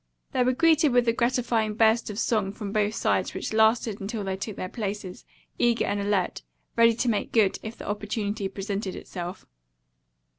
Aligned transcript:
They 0.31 0.43
were 0.43 0.53
greeted 0.53 0.93
with 0.93 1.07
a 1.07 1.13
gratifying 1.13 1.75
burst 1.75 2.09
of 2.09 2.17
song 2.17 2.53
from 2.53 2.71
both 2.71 2.95
sides 2.95 3.35
which 3.35 3.53
lasted 3.53 4.01
until 4.01 4.23
they 4.23 4.35
took 4.35 4.55
their 4.55 4.67
places, 4.67 5.25
eager 5.59 5.85
and 5.85 5.99
alert, 5.99 6.41
ready 6.75 6.95
to 6.95 7.07
make 7.07 7.31
good 7.31 7.59
if 7.61 7.77
the 7.77 7.87
opportunity 7.87 8.47
presented 8.47 8.95
itself. 8.95 9.45